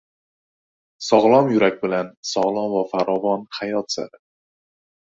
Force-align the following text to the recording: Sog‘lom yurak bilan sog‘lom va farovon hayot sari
Sog‘lom 1.07 1.51
yurak 1.53 1.79
bilan 1.85 2.11
sog‘lom 2.31 2.75
va 2.79 2.83
farovon 2.97 3.49
hayot 3.61 3.99
sari 3.99 4.25